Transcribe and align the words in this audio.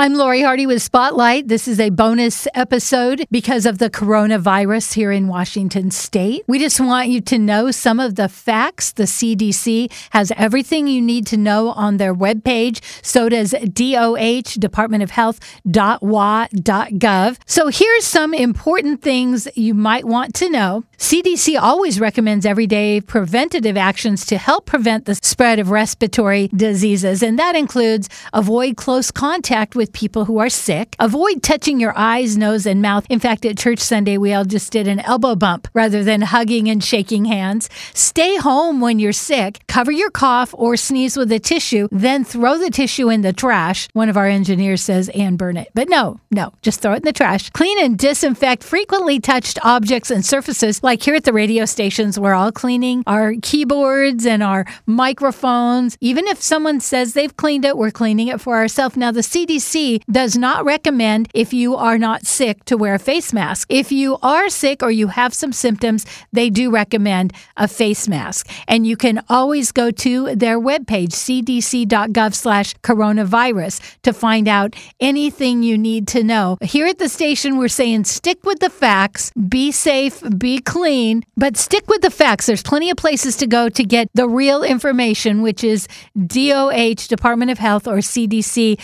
I'm 0.00 0.14
Lori 0.14 0.40
Hardy 0.40 0.66
with 0.66 0.80
Spotlight. 0.80 1.48
This 1.48 1.68
is 1.68 1.78
a 1.78 1.90
bonus 1.90 2.48
episode 2.54 3.26
because 3.30 3.66
of 3.66 3.76
the 3.76 3.90
coronavirus 3.90 4.94
here 4.94 5.12
in 5.12 5.28
Washington 5.28 5.90
state. 5.90 6.42
We 6.48 6.58
just 6.58 6.80
want 6.80 7.10
you 7.10 7.20
to 7.20 7.38
know 7.38 7.70
some 7.70 8.00
of 8.00 8.14
the 8.14 8.30
facts. 8.30 8.92
The 8.92 9.02
CDC 9.02 9.92
has 10.12 10.32
everything 10.38 10.86
you 10.86 11.02
need 11.02 11.26
to 11.26 11.36
know 11.36 11.72
on 11.72 11.98
their 11.98 12.14
webpage. 12.14 12.80
So 13.04 13.28
does 13.28 13.50
DOH, 13.50 14.58
Department 14.58 15.02
of 15.02 15.10
Health, 15.10 15.38
.wa.gov. 15.66 17.36
So 17.44 17.68
here's 17.68 18.06
some 18.06 18.32
important 18.32 19.02
things 19.02 19.48
you 19.54 19.74
might 19.74 20.06
want 20.06 20.34
to 20.36 20.48
know. 20.48 20.84
CDC 20.96 21.60
always 21.60 22.00
recommends 22.00 22.46
everyday 22.46 23.02
preventative 23.02 23.76
actions 23.76 24.24
to 24.26 24.38
help 24.38 24.64
prevent 24.64 25.04
the 25.04 25.14
spread 25.16 25.58
of 25.58 25.70
respiratory 25.70 26.48
diseases, 26.48 27.22
and 27.22 27.38
that 27.38 27.54
includes 27.54 28.08
avoid 28.32 28.76
close 28.76 29.10
contact 29.10 29.74
with 29.74 29.89
people 29.92 30.24
who 30.24 30.38
are 30.38 30.48
sick. 30.48 30.96
Avoid 30.98 31.42
touching 31.42 31.80
your 31.80 31.96
eyes, 31.96 32.36
nose, 32.36 32.66
and 32.66 32.82
mouth. 32.82 33.06
In 33.08 33.18
fact, 33.18 33.44
at 33.44 33.58
church 33.58 33.78
Sunday, 33.78 34.18
we 34.18 34.32
all 34.32 34.44
just 34.44 34.72
did 34.72 34.88
an 34.88 35.00
elbow 35.00 35.34
bump 35.34 35.68
rather 35.74 36.04
than 36.04 36.22
hugging 36.22 36.68
and 36.68 36.82
shaking 36.82 37.24
hands. 37.24 37.68
Stay 37.94 38.36
home 38.36 38.80
when 38.80 38.98
you're 38.98 39.12
sick. 39.12 39.60
Cover 39.66 39.92
your 39.92 40.10
cough 40.10 40.54
or 40.56 40.76
sneeze 40.76 41.16
with 41.16 41.32
a 41.32 41.38
tissue, 41.38 41.88
then 41.90 42.24
throw 42.24 42.58
the 42.58 42.70
tissue 42.70 43.10
in 43.10 43.22
the 43.22 43.32
trash. 43.32 43.88
One 43.92 44.08
of 44.08 44.16
our 44.16 44.26
engineers 44.26 44.82
says, 44.82 45.08
and 45.10 45.38
burn 45.38 45.56
it. 45.56 45.68
But 45.74 45.88
no, 45.88 46.20
no, 46.30 46.52
just 46.62 46.80
throw 46.80 46.92
it 46.92 46.98
in 46.98 47.04
the 47.04 47.12
trash. 47.12 47.50
Clean 47.50 47.78
and 47.84 47.98
disinfect 47.98 48.62
frequently 48.62 49.20
touched 49.20 49.58
objects 49.64 50.10
and 50.10 50.24
surfaces, 50.24 50.82
like 50.82 51.02
here 51.02 51.14
at 51.14 51.24
the 51.24 51.32
radio 51.32 51.64
stations, 51.64 52.18
we're 52.18 52.34
all 52.34 52.52
cleaning 52.52 53.02
our 53.06 53.34
keyboards 53.42 54.26
and 54.26 54.42
our 54.42 54.66
microphones. 54.86 55.96
Even 56.00 56.26
if 56.26 56.42
someone 56.42 56.80
says 56.80 57.14
they've 57.14 57.36
cleaned 57.36 57.64
it, 57.64 57.76
we're 57.76 57.90
cleaning 57.90 58.28
it 58.28 58.40
for 58.40 58.56
ourselves. 58.56 58.96
Now, 58.96 59.12
the 59.12 59.20
CDC 59.20 59.79
does 60.10 60.36
not 60.36 60.64
recommend 60.64 61.28
if 61.34 61.52
you 61.52 61.76
are 61.76 61.98
not 61.98 62.26
sick 62.26 62.64
to 62.64 62.76
wear 62.76 62.94
a 62.94 62.98
face 62.98 63.32
mask. 63.32 63.66
If 63.70 63.92
you 63.92 64.18
are 64.22 64.48
sick 64.48 64.82
or 64.82 64.90
you 64.90 65.08
have 65.08 65.32
some 65.34 65.52
symptoms, 65.52 66.06
they 66.32 66.50
do 66.50 66.70
recommend 66.70 67.32
a 67.56 67.68
face 67.68 68.08
mask. 68.08 68.48
And 68.68 68.86
you 68.86 68.96
can 68.96 69.22
always 69.28 69.72
go 69.72 69.90
to 69.90 70.34
their 70.34 70.58
webpage, 70.60 71.12
cdc.gov 71.24 72.34
slash 72.34 72.74
coronavirus, 72.76 73.80
to 74.02 74.12
find 74.12 74.48
out 74.48 74.74
anything 75.00 75.62
you 75.62 75.76
need 75.76 76.06
to 76.08 76.22
know. 76.22 76.58
Here 76.62 76.86
at 76.86 76.98
the 76.98 77.08
station, 77.08 77.56
we're 77.56 77.68
saying 77.68 78.04
stick 78.04 78.44
with 78.44 78.60
the 78.60 78.70
facts, 78.70 79.32
be 79.48 79.72
safe, 79.72 80.22
be 80.36 80.58
clean, 80.58 81.22
but 81.36 81.56
stick 81.56 81.88
with 81.88 82.02
the 82.02 82.10
facts. 82.10 82.46
There's 82.46 82.62
plenty 82.62 82.90
of 82.90 82.96
places 82.96 83.36
to 83.36 83.46
go 83.46 83.68
to 83.68 83.84
get 83.84 84.08
the 84.14 84.28
real 84.28 84.62
information, 84.62 85.42
which 85.42 85.64
is 85.64 85.88
DOH, 86.26 87.06
Department 87.08 87.50
of 87.50 87.58
Health, 87.58 87.86
or 87.86 87.98
CDC 87.98 88.78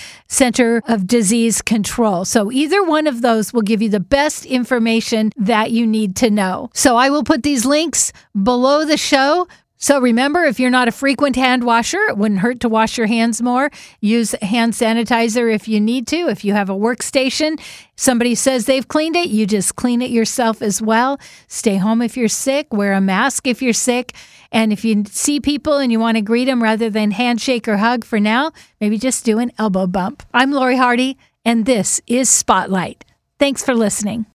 Center 0.76 0.94
of 0.94 1.06
Disease 1.06 1.62
Control. 1.62 2.24
So 2.24 2.50
either 2.52 2.82
one 2.82 3.06
of 3.06 3.22
those 3.22 3.52
will 3.52 3.62
give 3.62 3.82
you 3.82 3.88
the 3.88 4.00
best 4.00 4.44
information 4.44 5.32
that 5.36 5.70
you 5.70 5.86
need 5.86 6.16
to 6.16 6.30
know. 6.30 6.70
So 6.74 6.96
I 6.96 7.10
will 7.10 7.24
put 7.24 7.42
these 7.42 7.64
links 7.64 8.12
below 8.40 8.84
the 8.84 8.96
show. 8.96 9.48
So 9.78 10.00
remember, 10.00 10.44
if 10.44 10.58
you're 10.58 10.70
not 10.70 10.88
a 10.88 10.92
frequent 10.92 11.36
hand 11.36 11.62
washer, 11.62 12.00
it 12.08 12.16
wouldn't 12.16 12.40
hurt 12.40 12.60
to 12.60 12.68
wash 12.68 12.96
your 12.96 13.06
hands 13.06 13.42
more. 13.42 13.70
Use 14.00 14.32
hand 14.40 14.72
sanitizer 14.72 15.54
if 15.54 15.68
you 15.68 15.80
need 15.80 16.06
to. 16.08 16.28
If 16.28 16.44
you 16.44 16.54
have 16.54 16.70
a 16.70 16.74
workstation, 16.74 17.60
somebody 17.94 18.34
says 18.34 18.64
they've 18.64 18.88
cleaned 18.88 19.16
it, 19.16 19.28
you 19.28 19.46
just 19.46 19.76
clean 19.76 20.00
it 20.00 20.10
yourself 20.10 20.62
as 20.62 20.80
well. 20.80 21.20
Stay 21.46 21.76
home 21.76 22.00
if 22.00 22.16
you're 22.16 22.28
sick, 22.28 22.72
wear 22.72 22.94
a 22.94 23.00
mask 23.00 23.46
if 23.46 23.60
you're 23.60 23.74
sick. 23.74 24.14
And 24.50 24.72
if 24.72 24.84
you 24.84 25.04
see 25.06 25.40
people 25.40 25.76
and 25.76 25.92
you 25.92 26.00
want 26.00 26.16
to 26.16 26.22
greet 26.22 26.46
them 26.46 26.62
rather 26.62 26.88
than 26.88 27.10
handshake 27.10 27.68
or 27.68 27.76
hug 27.76 28.04
for 28.04 28.18
now, 28.18 28.52
maybe 28.80 28.96
just 28.96 29.24
do 29.24 29.38
an 29.38 29.52
elbow 29.58 29.86
bump. 29.86 30.22
I'm 30.32 30.52
Lori 30.52 30.76
Hardy, 30.76 31.18
and 31.44 31.66
this 31.66 32.00
is 32.06 32.30
Spotlight. 32.30 33.04
Thanks 33.38 33.62
for 33.62 33.74
listening. 33.74 34.26